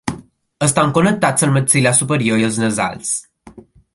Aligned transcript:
Estan 0.67 0.93
connectats 0.97 1.45
al 1.49 1.53
maxil·lar 1.59 1.93
superior 1.99 2.43
i 2.45 2.49
als 2.49 2.59
nasals. 2.65 3.15